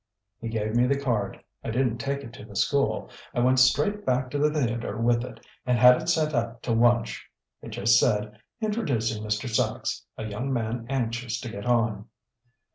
[0.39, 1.39] "He gave me the card.
[1.63, 3.11] I didn't take it to the school.
[3.35, 6.71] I went straight back to the theatre with it, and had it sent up to
[6.71, 7.21] Wunch.
[7.61, 9.47] It just said, 'Introducing Mr.
[9.47, 12.09] Sachs, a young man anxious to get on.